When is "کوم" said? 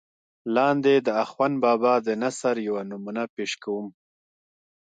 3.63-3.85